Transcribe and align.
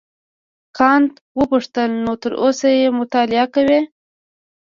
کانت 0.77 1.13
وپوښتل 1.39 1.89
نو 2.03 2.13
تر 2.23 2.31
اوسه 2.43 2.67
یې 2.79 2.87
مطالعه 2.99 3.45
کوې. 3.55 3.79